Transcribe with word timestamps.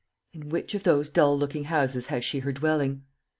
In 0.33 0.49
which 0.49 0.73
of 0.73 0.81
those 0.81 1.09
dull 1.09 1.37
looking 1.37 1.65
houses 1.65 2.07
has 2.07 2.25
she 2.25 2.39
her 2.39 2.51
dwelling? 2.51 3.03